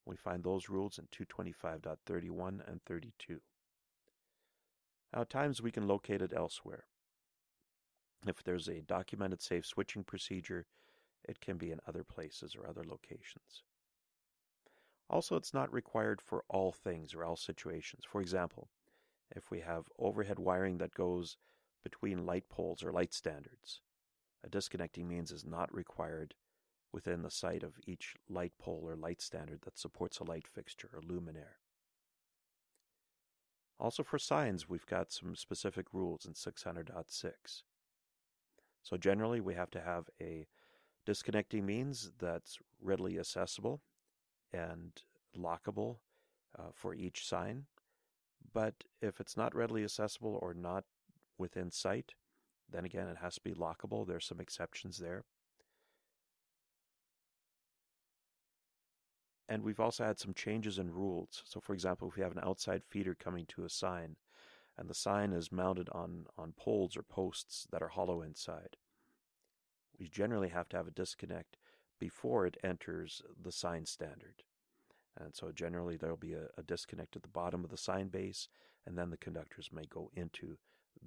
We 0.06 0.16
find 0.16 0.44
those 0.44 0.70
rules 0.70 0.98
in 0.98 1.08
225.31 1.08 2.68
and 2.68 2.82
32. 2.84 3.42
Now, 5.14 5.22
at 5.22 5.30
times 5.30 5.62
we 5.62 5.72
can 5.72 5.88
locate 5.88 6.22
it 6.22 6.34
elsewhere. 6.36 6.86
If 8.26 8.44
there's 8.44 8.68
a 8.68 8.82
documented 8.82 9.42
safe 9.42 9.66
switching 9.66 10.04
procedure, 10.04 10.66
it 11.24 11.40
can 11.40 11.58
be 11.58 11.72
in 11.72 11.80
other 11.88 12.04
places 12.04 12.56
or 12.56 12.68
other 12.68 12.84
locations. 12.84 13.64
Also, 15.10 15.36
it's 15.36 15.54
not 15.54 15.72
required 15.72 16.22
for 16.22 16.44
all 16.50 16.72
things 16.72 17.14
or 17.14 17.24
all 17.24 17.38
situations. 17.38 18.04
For 18.06 18.20
example, 18.20 18.70
if 19.36 19.52
we 19.52 19.60
have 19.62 19.90
overhead 19.98 20.40
wiring 20.40 20.78
that 20.80 20.94
goes 20.94 21.38
between 21.84 22.26
light 22.26 22.50
poles 22.50 22.84
or 22.84 22.92
light 22.92 23.14
standards, 23.14 23.82
a 24.44 24.50
disconnecting 24.50 25.08
means 25.08 25.32
is 25.32 25.46
not 25.46 25.74
required 25.74 26.36
within 26.94 27.22
the 27.22 27.32
sight 27.32 27.64
of 27.64 27.80
each 27.86 28.16
light 28.30 28.54
pole 28.60 28.84
or 28.86 28.96
light 28.96 29.22
standard 29.22 29.62
that 29.64 29.78
supports 29.78 30.20
a 30.20 30.24
light 30.24 30.48
fixture 30.48 30.90
or 30.94 31.02
luminaire. 31.02 31.58
Also 33.80 34.04
for 34.04 34.18
signs, 34.18 34.68
we've 34.68 34.86
got 34.86 35.12
some 35.12 35.36
specific 35.36 35.88
rules 35.94 36.26
in 36.26 36.34
600.6. 36.34 37.64
So 38.82 38.98
generally, 38.98 39.40
we 39.42 39.54
have 39.54 39.70
to 39.72 39.82
have 39.82 40.10
a 40.20 40.48
disconnecting 41.06 41.66
means 41.66 42.12
that's 42.18 42.58
readily 42.82 43.20
accessible 43.20 43.82
and 44.52 45.02
lockable 45.38 45.98
uh, 46.58 46.72
for 46.74 46.96
each 46.96 47.28
sign. 47.28 47.66
But 48.54 48.76
if 49.02 49.20
it's 49.20 49.38
not 49.38 49.56
readily 49.56 49.84
accessible 49.84 50.40
or 50.42 50.54
not 50.54 50.86
within 51.38 51.70
sight, 51.70 52.14
then 52.72 52.86
again, 52.86 53.08
it 53.08 53.18
has 53.18 53.36
to 53.36 53.42
be 53.42 53.54
lockable. 53.54 54.06
There's 54.06 54.26
some 54.26 54.40
exceptions 54.40 54.98
there. 54.98 55.24
And 59.50 59.64
we've 59.64 59.80
also 59.80 60.04
had 60.04 60.20
some 60.20 60.34
changes 60.34 60.78
in 60.78 60.94
rules. 60.94 61.44
So, 61.46 61.62
for 61.62 61.74
example, 61.74 62.10
if 62.10 62.18
we 62.18 62.24
have 62.24 62.34
an 62.34 62.44
outside 62.44 62.84
feeder 62.84 63.16
coming 63.16 63.46
to 63.48 63.64
a 63.64 63.70
sign, 63.70 64.18
and 64.78 64.90
the 64.90 64.94
sign 64.94 65.32
is 65.32 65.52
mounted 65.52 65.90
on, 65.92 66.26
on 66.38 66.54
poles 66.58 66.98
or 66.98 67.04
posts 67.04 67.66
that 67.72 67.82
are 67.82 67.88
hollow 67.88 68.22
inside, 68.22 68.76
we 69.98 70.08
generally 70.08 70.50
have 70.50 70.70
to 70.70 70.78
have 70.78 70.88
a 70.88 70.92
disconnect 70.92 71.58
before 72.00 72.46
it 72.46 72.58
enters 72.64 73.22
the 73.42 73.52
sign 73.52 73.86
standard. 73.86 74.44
And 75.20 75.34
so 75.34 75.52
generally 75.52 75.98
there'll 75.98 76.18
be 76.18 76.34
a, 76.34 76.48
a, 76.58 76.62
disconnect 76.62 77.16
at 77.16 77.24
the 77.24 77.28
bottom 77.28 77.64
of 77.64 77.72
the 77.72 77.78
sign 77.78 78.10
base, 78.10 78.50
and 78.86 78.96
then 78.96 79.10
the 79.10 79.18
conductors 79.18 79.70
may 79.74 79.86
go 79.90 80.12
into 80.14 80.58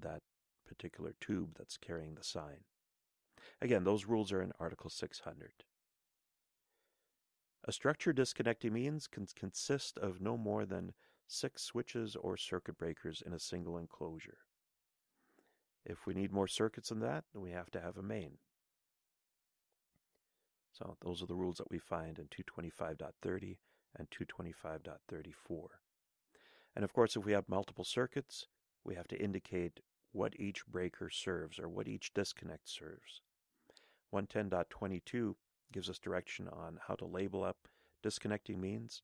that 0.00 0.22
particular 0.70 1.14
tube 1.20 1.56
that's 1.58 1.76
carrying 1.76 2.14
the 2.14 2.22
sign. 2.22 2.64
Again, 3.60 3.82
those 3.82 4.04
rules 4.04 4.30
are 4.30 4.40
in 4.40 4.52
Article 4.60 4.88
600. 4.88 5.64
A 7.64 7.72
structure 7.72 8.12
disconnecting 8.12 8.72
means 8.72 9.08
can 9.08 9.26
consist 9.34 9.98
of 9.98 10.20
no 10.20 10.36
more 10.36 10.64
than 10.64 10.92
six 11.26 11.62
switches 11.62 12.14
or 12.14 12.36
circuit 12.36 12.78
breakers 12.78 13.20
in 13.26 13.32
a 13.32 13.38
single 13.40 13.78
enclosure. 13.78 14.38
If 15.84 16.06
we 16.06 16.14
need 16.14 16.32
more 16.32 16.46
circuits 16.46 16.90
than 16.90 17.00
that, 17.00 17.24
we 17.34 17.50
have 17.50 17.70
to 17.72 17.80
have 17.80 17.96
a 17.96 18.02
main. 18.02 18.38
So 20.72 20.96
those 21.04 21.20
are 21.20 21.26
the 21.26 21.34
rules 21.34 21.56
that 21.56 21.70
we 21.70 21.80
find 21.80 22.18
in 22.18 22.28
225.30 22.28 23.56
and 23.98 24.08
225.34. 24.10 25.66
And 26.76 26.84
of 26.84 26.92
course, 26.92 27.16
if 27.16 27.24
we 27.24 27.32
have 27.32 27.48
multiple 27.48 27.84
circuits, 27.84 28.46
we 28.84 28.94
have 28.94 29.08
to 29.08 29.22
indicate 29.22 29.80
what 30.12 30.38
each 30.38 30.66
breaker 30.66 31.10
serves 31.10 31.58
or 31.58 31.68
what 31.68 31.88
each 31.88 32.12
disconnect 32.14 32.68
serves. 32.68 33.20
110.22 34.14 35.34
gives 35.72 35.88
us 35.88 35.98
direction 35.98 36.48
on 36.48 36.80
how 36.88 36.94
to 36.94 37.04
label 37.04 37.44
up 37.44 37.68
disconnecting 38.02 38.60
means. 38.60 39.02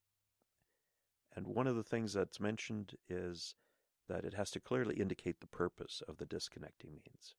And 1.34 1.46
one 1.46 1.66
of 1.66 1.76
the 1.76 1.84
things 1.84 2.12
that's 2.12 2.40
mentioned 2.40 2.94
is 3.08 3.54
that 4.08 4.24
it 4.24 4.34
has 4.34 4.50
to 4.52 4.60
clearly 4.60 4.96
indicate 4.96 5.40
the 5.40 5.46
purpose 5.46 6.02
of 6.08 6.16
the 6.16 6.26
disconnecting 6.26 6.90
means. 6.90 7.34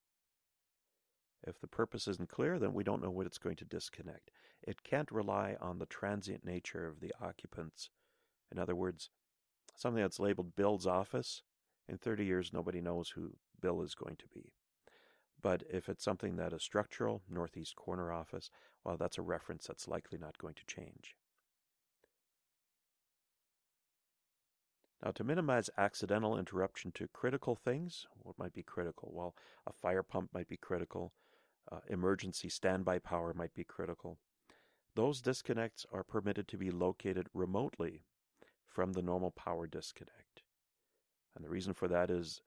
If 1.46 1.60
the 1.60 1.68
purpose 1.68 2.08
isn't 2.08 2.30
clear, 2.30 2.60
then 2.60 2.74
we 2.74 2.84
don't 2.84 3.02
know 3.02 3.10
what 3.10 3.26
it's 3.26 3.38
going 3.38 3.56
to 3.58 3.66
disconnect. 3.66 4.32
It 4.62 4.84
can't 4.84 5.12
rely 5.12 5.56
on 5.62 5.80
the 5.80 5.86
transient 5.86 6.46
nature 6.46 6.88
of 6.88 7.00
the 7.00 7.14
occupants. 7.22 7.90
In 8.52 8.60
other 8.60 8.76
words, 8.76 9.10
something 9.76 10.02
that's 10.02 10.20
labeled 10.20 10.56
Bill's 10.56 10.88
office, 10.88 11.44
in 11.88 11.98
30 11.98 12.26
years, 12.26 12.52
nobody 12.52 12.82
knows 12.82 13.10
who 13.10 13.34
Bill 13.62 13.82
is 13.82 13.96
going 13.96 14.18
to 14.18 14.28
be. 14.34 14.54
But 15.42 15.64
if 15.70 15.88
it's 15.88 16.04
something 16.04 16.36
that 16.38 16.54
is 16.54 16.64
structural, 16.64 17.22
northeast 17.30 17.76
corner 17.76 18.12
office, 18.12 18.50
well, 18.84 18.98
that's 18.98 19.18
a 19.18 19.22
reference 19.22 19.68
that's 19.68 19.88
likely 19.88 20.18
not 20.18 20.38
going 20.38 20.56
to 20.56 20.66
change. 20.66 21.16
Now, 25.04 25.12
to 25.12 25.24
minimize 25.24 25.70
accidental 25.78 26.40
interruption 26.40 26.92
to 26.94 27.08
critical 27.08 27.56
things, 27.56 28.08
what 28.24 28.40
might 28.40 28.54
be 28.54 28.64
critical? 28.64 29.12
Well, 29.14 29.36
a 29.68 29.74
fire 29.74 30.02
pump 30.02 30.32
might 30.34 30.48
be 30.48 30.58
critical, 30.58 31.14
uh, 31.72 31.82
emergency 31.88 32.50
standby 32.50 33.00
power 33.00 33.34
might 33.34 33.54
be 33.54 33.64
critical. 33.64 34.18
Those 34.96 35.22
disconnects 35.22 35.86
are 35.92 36.04
permitted 36.04 36.48
to 36.48 36.58
be 36.58 36.72
located 36.72 37.28
remotely 37.34 38.06
from 38.68 38.94
the 38.94 39.04
normal 39.04 39.30
power 39.32 39.68
disconnect. 39.68 40.42
And 41.36 41.46
the 41.46 41.50
reason 41.50 41.76
for 41.76 41.88
that 41.88 42.10
is 42.10 42.42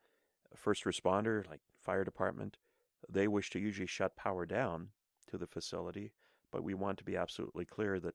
first 0.56 0.84
responder, 0.84 1.48
like 1.48 1.60
fire 1.78 2.04
department, 2.04 2.56
they 3.08 3.28
wish 3.28 3.50
to 3.50 3.58
usually 3.58 3.86
shut 3.86 4.16
power 4.16 4.46
down 4.46 4.88
to 5.28 5.38
the 5.38 5.46
facility, 5.46 6.12
but 6.50 6.64
we 6.64 6.74
want 6.74 6.98
to 6.98 7.04
be 7.04 7.16
absolutely 7.16 7.64
clear 7.64 8.00
that 8.00 8.14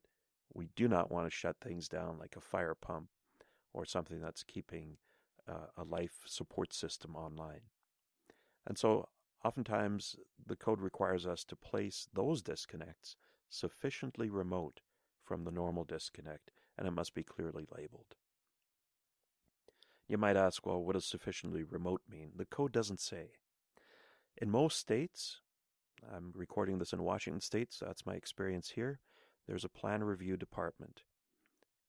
we 0.53 0.69
do 0.75 0.87
not 0.87 1.11
want 1.11 1.25
to 1.25 1.35
shut 1.35 1.57
things 1.59 1.87
down 1.87 2.17
like 2.19 2.35
a 2.35 2.41
fire 2.41 2.75
pump 2.75 3.09
or 3.73 3.85
something 3.85 4.21
that's 4.21 4.43
keeping 4.43 4.97
uh, 5.47 5.67
a 5.77 5.83
life 5.83 6.19
support 6.25 6.73
system 6.73 7.15
online. 7.15 7.61
And 8.67 8.77
so 8.77 9.09
Oftentimes, 9.45 10.15
the 10.43 10.55
code 10.55 10.81
requires 10.81 11.27
us 11.27 11.43
to 11.43 11.55
place 11.55 12.07
those 12.11 12.41
disconnects 12.41 13.15
sufficiently 13.47 14.27
remote 14.27 14.81
from 15.23 15.43
the 15.43 15.51
normal 15.51 15.83
disconnect, 15.83 16.49
and 16.75 16.87
it 16.87 16.91
must 16.91 17.13
be 17.13 17.21
clearly 17.21 17.67
labeled. 17.69 18.15
You 20.07 20.17
might 20.17 20.37
ask, 20.37 20.65
well, 20.65 20.83
what 20.83 20.93
does 20.93 21.05
sufficiently 21.05 21.63
remote 21.63 22.01
mean? 22.09 22.31
The 22.35 22.45
code 22.45 22.71
doesn't 22.71 22.99
say. 22.99 23.31
In 24.37 24.51
most 24.51 24.77
states, 24.77 25.41
I'm 26.13 26.31
recording 26.35 26.77
this 26.77 26.93
in 26.93 27.03
Washington 27.03 27.41
state, 27.41 27.73
so 27.73 27.85
that's 27.85 28.05
my 28.05 28.13
experience 28.13 28.71
here, 28.71 28.99
there's 29.47 29.63
a 29.63 29.69
plan 29.69 30.03
review 30.03 30.37
department. 30.37 31.01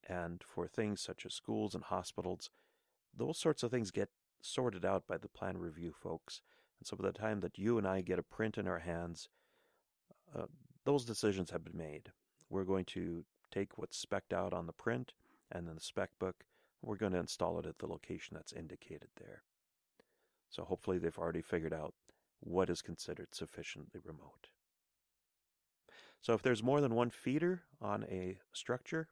And 0.08 0.42
for 0.46 0.66
things 0.66 1.00
such 1.00 1.26
as 1.26 1.34
schools 1.34 1.74
and 1.74 1.84
hospitals, 1.84 2.50
those 3.14 3.38
sorts 3.38 3.62
of 3.62 3.70
things 3.70 3.90
get 3.90 4.10
sorted 4.40 4.84
out 4.84 5.06
by 5.06 5.16
the 5.18 5.28
plan 5.28 5.58
review 5.58 5.92
folks. 5.92 6.40
And 6.78 6.86
so 6.86 6.96
by 6.96 7.06
the 7.06 7.18
time 7.18 7.40
that 7.40 7.58
you 7.58 7.78
and 7.78 7.86
I 7.86 8.00
get 8.00 8.18
a 8.18 8.22
print 8.22 8.58
in 8.58 8.68
our 8.68 8.78
hands, 8.78 9.28
uh, 10.34 10.46
those 10.84 11.04
decisions 11.04 11.50
have 11.50 11.64
been 11.64 11.76
made. 11.76 12.12
We're 12.48 12.64
going 12.64 12.84
to 12.86 13.24
take 13.50 13.76
what's 13.76 14.04
specced 14.04 14.32
out 14.32 14.52
on 14.52 14.66
the 14.66 14.72
print 14.72 15.12
and 15.50 15.66
then 15.66 15.74
the 15.74 15.80
spec 15.80 16.10
book. 16.20 16.44
We're 16.86 16.96
going 16.96 17.12
to 17.14 17.18
install 17.18 17.58
it 17.58 17.66
at 17.66 17.78
the 17.78 17.88
location 17.88 18.36
that's 18.36 18.52
indicated 18.52 19.08
there. 19.16 19.42
So 20.48 20.62
hopefully 20.62 20.98
they've 20.98 21.18
already 21.18 21.42
figured 21.42 21.74
out 21.74 21.94
what 22.38 22.70
is 22.70 22.80
considered 22.80 23.34
sufficiently 23.34 24.00
remote. 24.04 24.50
So 26.20 26.32
if 26.32 26.42
there's 26.42 26.62
more 26.62 26.80
than 26.80 26.94
one 26.94 27.10
feeder 27.10 27.62
on 27.82 28.04
a 28.04 28.38
structure, 28.52 29.08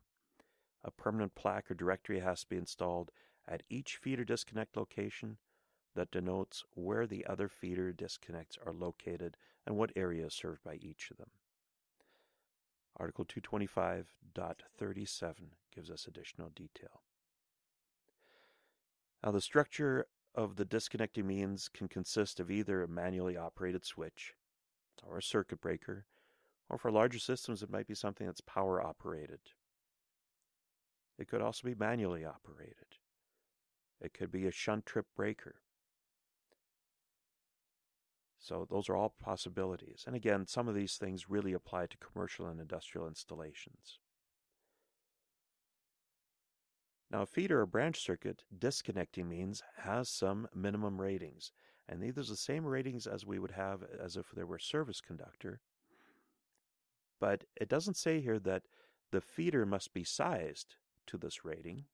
a 0.85 0.93
permanent 0.93 1.35
plaque 1.35 1.69
or 1.69 1.75
directory 1.75 2.21
has 2.21 2.43
to 2.43 2.49
be 2.49 2.57
installed 2.57 3.11
at 3.49 3.65
each 3.69 3.97
feeder 3.97 4.25
disconnect 4.25 4.77
location 4.77 5.39
that 5.97 6.13
denotes 6.13 6.63
where 6.75 7.09
the 7.09 7.27
other 7.27 7.49
feeder 7.49 7.93
disconnects 7.93 8.57
are 8.65 8.73
located 8.73 9.37
and 9.67 9.77
what 9.77 9.91
area 9.97 10.27
is 10.27 10.35
served 10.35 10.63
by 10.63 10.77
each 10.77 11.11
of 11.11 11.17
them. 11.17 11.31
Article 12.97 13.25
225.37 13.25 15.35
gives 15.75 15.91
us 15.91 16.07
additional 16.07 16.51
detail. 16.55 17.03
Now, 19.25 19.31
the 19.31 19.41
structure 19.41 20.07
of 20.35 20.57
the 20.57 20.67
disconnecting 20.67 21.27
means 21.27 21.71
can 21.71 21.89
consist 21.89 22.41
of 22.41 22.51
either 22.51 22.83
a 22.83 22.89
manually 22.89 23.39
operated 23.39 23.87
switch 23.87 24.35
or 25.03 25.17
a 25.17 25.23
circuit 25.23 25.63
breaker, 25.63 26.05
or 26.69 26.77
for 26.77 26.91
larger 26.91 27.19
systems, 27.19 27.63
it 27.63 27.71
might 27.71 27.87
be 27.87 27.95
something 27.95 28.27
that's 28.27 28.43
power 28.43 28.83
operated. 28.83 29.41
It 31.19 31.29
could 31.29 31.41
also 31.41 31.67
be 31.67 31.75
manually 31.75 32.25
operated. 32.25 32.99
It 34.01 34.13
could 34.13 34.31
be 34.31 34.47
a 34.47 34.51
shunt 34.51 34.85
trip 34.85 35.07
breaker. 35.17 35.57
So 38.39 38.67
those 38.69 38.91
are 38.91 38.97
all 38.97 39.15
possibilities. 39.23 40.05
And 40.07 40.15
again, 40.15 40.47
some 40.47 40.69
of 40.69 40.75
these 40.75 40.97
things 40.97 41.31
really 41.31 41.55
apply 41.55 41.87
to 41.87 41.97
commercial 41.97 42.47
and 42.47 42.61
industrial 42.61 43.09
installations. 43.09 44.01
Now, 47.11 47.23
a 47.23 47.27
feeder 47.27 47.61
or 47.61 47.67
branch 47.67 48.01
circuit 48.01 48.45
disconnecting 48.57 49.29
means 49.29 49.63
has 49.79 50.09
some 50.09 50.49
minimum 50.55 51.01
ratings, 51.01 51.53
and 51.89 52.03
these 52.03 52.19
are 52.19 52.23
the 52.23 52.37
same 52.37 52.65
ratings 52.65 53.07
as 53.07 53.27
we 53.27 53.39
would 53.39 53.53
have 53.53 53.83
as 54.03 54.17
if 54.17 54.31
there 54.31 54.47
were 54.47 54.57
a 54.57 54.61
service 54.61 55.01
conductor. 55.01 55.61
But 57.21 57.45
it 57.57 57.69
doesn't 57.69 57.97
say 57.97 58.21
here 58.21 58.39
that 58.41 58.65
the 59.13 59.21
feeder 59.21 59.65
must 59.65 59.93
be 59.93 60.05
sized 60.05 60.77
to 61.07 61.19
this 61.19 61.45
rating. 61.45 61.85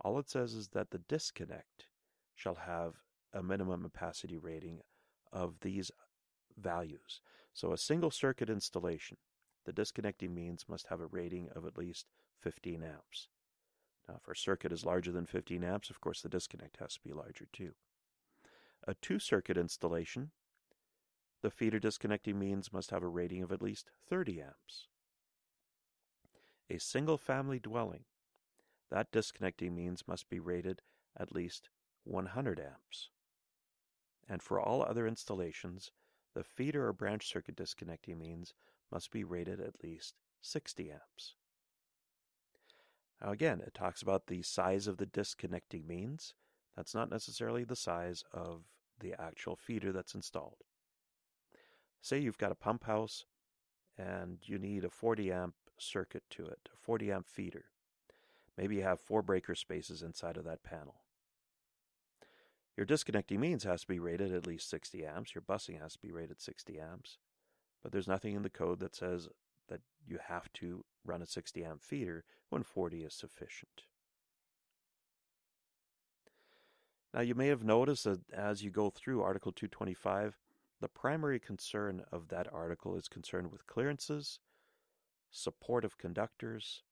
All 0.00 0.18
it 0.18 0.28
says 0.28 0.54
is 0.54 0.68
that 0.68 0.90
the 0.90 0.98
disconnect 0.98 1.86
shall 2.34 2.56
have 2.56 2.94
a 3.32 3.42
minimum 3.42 3.82
capacity 3.82 4.38
rating 4.38 4.80
of 5.32 5.60
these 5.60 5.90
values. 6.58 7.20
So 7.52 7.72
a 7.72 7.78
single 7.78 8.10
circuit 8.10 8.50
installation, 8.50 9.18
the 9.64 9.72
disconnecting 9.72 10.34
means 10.34 10.68
must 10.68 10.88
have 10.88 11.00
a 11.00 11.06
rating 11.06 11.48
of 11.54 11.66
at 11.66 11.78
least 11.78 12.06
15 12.40 12.82
amps. 12.82 13.28
Now, 14.08 14.16
if 14.16 14.28
our 14.28 14.34
circuit 14.34 14.72
is 14.72 14.84
larger 14.84 15.12
than 15.12 15.26
15 15.26 15.64
amps, 15.64 15.90
of 15.90 16.00
course 16.00 16.20
the 16.20 16.28
disconnect 16.28 16.76
has 16.78 16.94
to 16.94 17.00
be 17.00 17.12
larger 17.12 17.46
too. 17.52 17.72
A 18.86 18.94
two 18.94 19.18
circuit 19.18 19.56
installation, 19.56 20.30
the 21.42 21.50
feeder 21.50 21.78
disconnecting 21.78 22.38
means 22.38 22.72
must 22.72 22.90
have 22.90 23.02
a 23.02 23.08
rating 23.08 23.42
of 23.42 23.52
at 23.52 23.62
least 23.62 23.90
30 24.08 24.42
amps. 24.42 24.88
A 26.70 26.78
single 26.78 27.18
family 27.18 27.58
dwelling, 27.58 28.04
that 28.90 29.10
disconnecting 29.10 29.74
means 29.74 30.06
must 30.06 30.28
be 30.28 30.40
rated 30.40 30.82
at 31.16 31.34
least 31.34 31.68
100 32.04 32.60
amps. 32.60 33.10
And 34.28 34.42
for 34.42 34.60
all 34.60 34.82
other 34.82 35.06
installations, 35.06 35.90
the 36.34 36.44
feeder 36.44 36.86
or 36.86 36.92
branch 36.92 37.26
circuit 37.26 37.56
disconnecting 37.56 38.18
means 38.18 38.54
must 38.90 39.10
be 39.10 39.24
rated 39.24 39.60
at 39.60 39.82
least 39.82 40.14
60 40.40 40.90
amps. 40.90 41.34
Now, 43.24 43.32
again, 43.32 43.62
it 43.66 43.72
talks 43.72 44.02
about 44.02 44.26
the 44.26 44.42
size 44.42 44.86
of 44.86 44.98
the 44.98 45.06
disconnecting 45.06 45.86
means. 45.86 46.34
That's 46.76 46.94
not 46.94 47.10
necessarily 47.10 47.64
the 47.64 47.76
size 47.76 48.22
of 48.32 48.64
the 49.00 49.14
actual 49.18 49.56
feeder 49.56 49.92
that's 49.92 50.14
installed. 50.14 50.58
Say 52.02 52.18
you've 52.18 52.36
got 52.36 52.52
a 52.52 52.56
pump 52.56 52.84
house 52.84 53.24
and 53.96 54.38
you 54.42 54.58
need 54.58 54.84
a 54.84 54.90
40 54.90 55.32
amp 55.32 55.54
circuit 55.78 56.24
to 56.30 56.44
it, 56.44 56.68
a 56.74 56.76
40 56.76 57.12
amp 57.12 57.26
feeder. 57.26 57.64
Maybe 58.58 58.76
you 58.76 58.82
have 58.82 59.00
four 59.00 59.22
breaker 59.22 59.54
spaces 59.54 60.02
inside 60.02 60.36
of 60.36 60.44
that 60.44 60.62
panel. 60.62 60.96
Your 62.76 62.84
disconnecting 62.84 63.40
means 63.40 63.64
has 63.64 63.82
to 63.82 63.88
be 63.88 63.98
rated 63.98 64.34
at 64.34 64.46
least 64.46 64.68
60 64.68 65.06
amps. 65.06 65.34
Your 65.34 65.42
busing 65.42 65.80
has 65.80 65.94
to 65.94 65.98
be 66.00 66.12
rated 66.12 66.42
60 66.42 66.78
amps. 66.78 67.16
But 67.82 67.92
there's 67.92 68.08
nothing 68.08 68.34
in 68.34 68.42
the 68.42 68.50
code 68.50 68.80
that 68.80 68.94
says 68.94 69.28
you 70.06 70.18
have 70.28 70.52
to 70.54 70.84
run 71.04 71.22
a 71.22 71.26
60 71.26 71.64
amp 71.64 71.82
feeder 71.82 72.24
when 72.50 72.62
40 72.62 73.04
is 73.04 73.14
sufficient. 73.14 73.82
Now, 77.12 77.20
you 77.20 77.34
may 77.34 77.46
have 77.48 77.62
noticed 77.62 78.04
that 78.04 78.20
as 78.32 78.62
you 78.64 78.70
go 78.70 78.90
through 78.90 79.22
Article 79.22 79.52
225, 79.52 80.36
the 80.80 80.88
primary 80.88 81.38
concern 81.38 82.02
of 82.10 82.28
that 82.28 82.52
article 82.52 82.96
is 82.96 83.06
concerned 83.06 83.52
with 83.52 83.66
clearances, 83.66 84.40
support 85.30 85.84
of 85.84 85.96
conductors, 85.96 86.82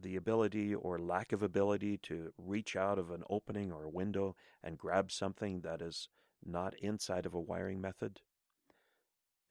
the 0.00 0.16
ability 0.16 0.74
or 0.74 0.98
lack 0.98 1.32
of 1.32 1.42
ability 1.42 1.98
to 1.98 2.32
reach 2.38 2.76
out 2.76 2.98
of 2.98 3.10
an 3.10 3.24
opening 3.28 3.72
or 3.72 3.84
a 3.84 3.90
window 3.90 4.36
and 4.62 4.78
grab 4.78 5.10
something 5.10 5.60
that 5.60 5.82
is 5.82 6.08
not 6.44 6.74
inside 6.78 7.26
of 7.26 7.34
a 7.34 7.40
wiring 7.40 7.80
method, 7.80 8.20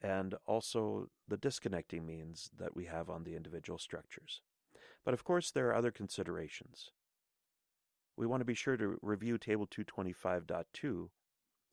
and 0.04 0.36
also 0.46 1.08
the 1.28 1.38
disconnecting 1.38 2.06
means 2.06 2.52
that 2.60 2.76
we 2.76 2.86
have 2.86 3.10
on 3.10 3.24
the 3.24 3.36
individual 3.36 3.80
structures. 3.80 4.42
But 5.06 5.14
of 5.14 5.24
course, 5.24 5.50
there 5.50 5.70
are 5.70 5.76
other 5.76 5.92
considerations. 5.92 6.92
We 8.18 8.28
want 8.28 8.42
to 8.42 8.46
be 8.46 8.54
sure 8.54 8.78
to 8.78 9.00
review 9.02 9.38
Table 9.38 9.66
225.2 9.66 11.10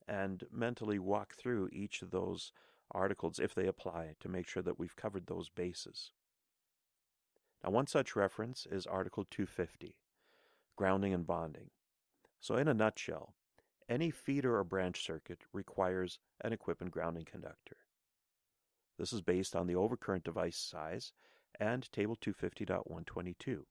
and 0.09 0.45
mentally 0.51 0.99
walk 0.99 1.35
through 1.35 1.69
each 1.73 2.03
of 2.03 2.11
those 2.11 2.53
articles 2.93 3.39
if 3.39 3.55
they 3.55 3.67
apply 3.67 4.15
to 4.21 4.29
make 4.29 4.49
sure 4.49 4.63
that 4.63 4.79
we've 4.79 4.97
covered 4.97 5.27
those 5.27 5.49
bases. 5.49 6.13
Now, 7.63 7.71
one 7.71 7.87
such 7.87 8.17
reference 8.17 8.67
is 8.71 8.87
Article 8.87 9.27
250, 9.31 9.97
grounding 10.77 11.13
and 11.13 11.27
bonding. 11.27 11.71
So, 12.41 12.55
in 12.57 12.69
a 12.69 12.75
nutshell, 12.75 13.35
any 13.89 14.11
feeder 14.11 14.57
or 14.57 14.65
branch 14.65 15.05
circuit 15.05 15.43
requires 15.53 16.19
an 16.41 16.53
equipment 16.53 16.93
grounding 16.93 17.27
conductor. 17.27 17.77
This 19.01 19.15
is 19.15 19.23
based 19.23 19.57
on 19.57 19.67
the 19.67 19.73
overcurrent 19.73 20.25
device 20.25 20.59
size 20.59 21.15
and 21.59 21.91
Table 21.91 22.17
250.122. 22.17 23.63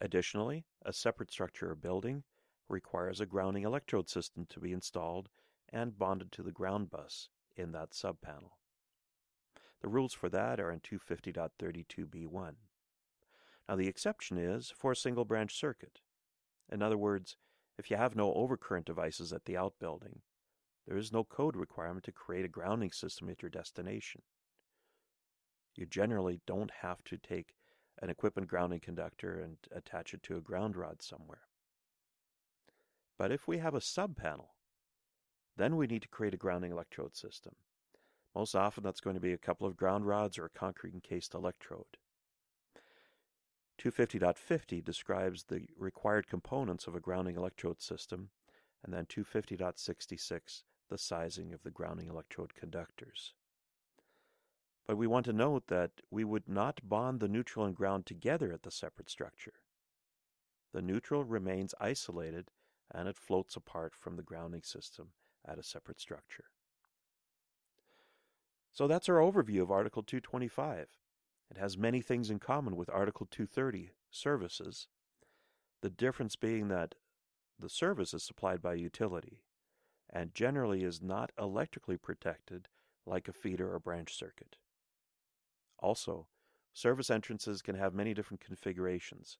Additionally, 0.00 0.64
a 0.84 0.92
separate 0.92 1.32
structure 1.32 1.72
or 1.72 1.74
building 1.74 2.22
requires 2.68 3.20
a 3.20 3.26
grounding 3.26 3.64
electrode 3.64 4.08
system 4.08 4.46
to 4.50 4.60
be 4.60 4.72
installed 4.72 5.28
and 5.68 5.98
bonded 5.98 6.30
to 6.30 6.44
the 6.44 6.52
ground 6.52 6.88
bus 6.88 7.28
in 7.56 7.72
that 7.72 7.90
subpanel. 7.90 8.52
The 9.82 9.88
rules 9.88 10.14
for 10.14 10.28
that 10.28 10.60
are 10.60 10.70
in 10.70 10.78
250.32b1. 10.78 12.52
Now, 13.68 13.74
the 13.74 13.88
exception 13.88 14.38
is 14.38 14.70
for 14.70 14.92
a 14.92 14.96
single 14.96 15.24
branch 15.24 15.58
circuit. 15.58 15.98
In 16.70 16.80
other 16.80 16.96
words, 16.96 17.36
if 17.76 17.90
you 17.90 17.96
have 17.96 18.14
no 18.14 18.32
overcurrent 18.32 18.84
devices 18.84 19.32
at 19.32 19.46
the 19.46 19.56
outbuilding, 19.56 20.20
there 20.86 20.96
is 20.96 21.12
no 21.12 21.24
code 21.24 21.56
requirement 21.56 22.04
to 22.04 22.12
create 22.12 22.44
a 22.44 22.48
grounding 22.48 22.92
system 22.92 23.28
at 23.28 23.42
your 23.42 23.50
destination. 23.50 24.22
You 25.74 25.86
generally 25.86 26.40
don't 26.46 26.70
have 26.82 27.02
to 27.04 27.18
take 27.18 27.54
an 28.00 28.10
equipment 28.10 28.48
grounding 28.48 28.80
conductor 28.80 29.40
and 29.40 29.56
attach 29.74 30.14
it 30.14 30.22
to 30.24 30.36
a 30.36 30.40
ground 30.40 30.76
rod 30.76 31.02
somewhere. 31.02 31.42
But 33.18 33.32
if 33.32 33.48
we 33.48 33.58
have 33.58 33.74
a 33.74 33.80
subpanel, 33.80 34.50
then 35.56 35.76
we 35.76 35.86
need 35.86 36.02
to 36.02 36.08
create 36.08 36.34
a 36.34 36.38
grounding 36.38 36.72
electrode 36.72 37.16
system. 37.16 37.54
Most 38.34 38.54
often 38.54 38.84
that's 38.84 39.00
going 39.00 39.14
to 39.14 39.20
be 39.20 39.32
a 39.32 39.38
couple 39.38 39.66
of 39.66 39.76
ground 39.76 40.06
rods 40.06 40.38
or 40.38 40.44
a 40.44 40.58
concrete 40.58 40.94
encased 40.94 41.34
electrode. 41.34 41.96
250.50 43.82 44.84
describes 44.84 45.44
the 45.44 45.66
required 45.78 46.26
components 46.28 46.86
of 46.86 46.94
a 46.94 47.00
grounding 47.00 47.36
electrode 47.36 47.80
system, 47.80 48.30
and 48.84 48.92
then 48.92 49.06
250.66 49.06 50.62
the 50.88 50.98
sizing 50.98 51.52
of 51.52 51.62
the 51.62 51.70
grounding 51.70 52.08
electrode 52.08 52.54
conductors. 52.54 53.34
But 54.86 54.96
we 54.96 55.06
want 55.06 55.26
to 55.26 55.32
note 55.32 55.66
that 55.66 55.90
we 56.10 56.24
would 56.24 56.48
not 56.48 56.88
bond 56.88 57.20
the 57.20 57.28
neutral 57.28 57.66
and 57.66 57.74
ground 57.74 58.06
together 58.06 58.52
at 58.52 58.62
the 58.62 58.70
separate 58.70 59.10
structure. 59.10 59.54
The 60.72 60.82
neutral 60.82 61.24
remains 61.24 61.74
isolated 61.80 62.50
and 62.94 63.08
it 63.08 63.18
floats 63.18 63.56
apart 63.56 63.94
from 63.96 64.16
the 64.16 64.22
grounding 64.22 64.62
system 64.62 65.08
at 65.44 65.58
a 65.58 65.62
separate 65.62 66.00
structure. 66.00 66.44
So 68.72 68.86
that's 68.86 69.08
our 69.08 69.16
overview 69.16 69.62
of 69.62 69.70
Article 69.70 70.02
225. 70.02 70.86
It 71.50 71.56
has 71.56 71.78
many 71.78 72.00
things 72.00 72.30
in 72.30 72.38
common 72.38 72.76
with 72.76 72.90
Article 72.90 73.26
230, 73.30 73.92
services, 74.10 74.86
the 75.80 75.90
difference 75.90 76.36
being 76.36 76.68
that 76.68 76.94
the 77.58 77.68
service 77.68 78.12
is 78.12 78.22
supplied 78.22 78.60
by 78.60 78.74
utility 78.74 79.42
and 80.10 80.34
generally 80.34 80.82
is 80.82 81.02
not 81.02 81.32
electrically 81.38 81.96
protected 81.96 82.68
like 83.04 83.28
a 83.28 83.32
feeder 83.32 83.72
or 83.72 83.78
branch 83.78 84.14
circuit. 84.14 84.56
Also, 85.78 86.26
service 86.72 87.10
entrances 87.10 87.62
can 87.62 87.76
have 87.76 87.94
many 87.94 88.14
different 88.14 88.40
configurations, 88.40 89.38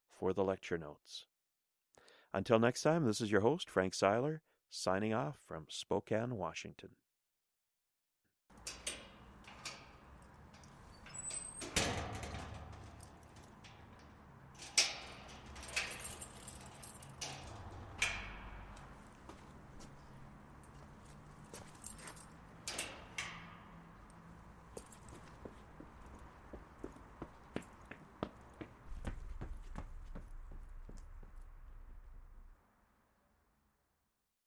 for 0.10 0.34
the 0.34 0.44
lecture 0.44 0.78
notes. 0.78 1.26
Until 2.34 2.60
next 2.60 2.82
time, 2.82 3.06
this 3.06 3.22
is 3.22 3.32
your 3.32 3.40
host, 3.42 3.70
Frank 3.70 3.94
Seiler, 3.94 4.42
signing 4.70 5.14
off 5.14 5.38
from 5.48 5.68
Spokane, 5.70 6.36
Washington. 6.36 6.90